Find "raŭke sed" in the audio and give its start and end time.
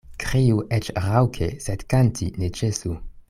1.03-1.85